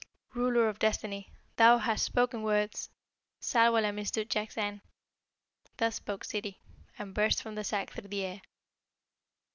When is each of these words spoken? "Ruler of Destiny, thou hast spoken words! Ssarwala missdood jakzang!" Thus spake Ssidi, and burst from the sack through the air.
"Ruler 0.33 0.67
of 0.67 0.79
Destiny, 0.79 1.29
thou 1.57 1.77
hast 1.77 2.03
spoken 2.03 2.41
words! 2.41 2.89
Ssarwala 3.39 3.93
missdood 3.93 4.29
jakzang!" 4.31 4.81
Thus 5.77 5.97
spake 5.97 6.23
Ssidi, 6.23 6.57
and 6.97 7.13
burst 7.13 7.43
from 7.43 7.53
the 7.53 7.63
sack 7.63 7.91
through 7.91 8.07
the 8.07 8.23
air. 8.25 8.41